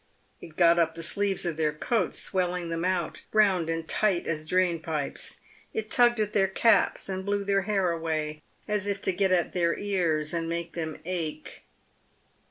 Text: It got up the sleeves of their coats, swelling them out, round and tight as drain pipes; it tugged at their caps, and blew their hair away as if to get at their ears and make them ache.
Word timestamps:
It 0.41 0.55
got 0.57 0.79
up 0.79 0.95
the 0.95 1.03
sleeves 1.03 1.45
of 1.45 1.57
their 1.57 1.71
coats, 1.71 2.17
swelling 2.17 2.69
them 2.69 2.83
out, 2.83 3.21
round 3.31 3.69
and 3.69 3.87
tight 3.87 4.25
as 4.25 4.47
drain 4.47 4.79
pipes; 4.81 5.37
it 5.75 5.91
tugged 5.91 6.19
at 6.19 6.33
their 6.33 6.47
caps, 6.47 7.07
and 7.07 7.23
blew 7.23 7.43
their 7.43 7.61
hair 7.61 7.91
away 7.91 8.41
as 8.67 8.87
if 8.87 8.99
to 9.03 9.11
get 9.11 9.31
at 9.31 9.53
their 9.53 9.77
ears 9.77 10.33
and 10.33 10.49
make 10.49 10.73
them 10.73 10.97
ache. 11.05 11.65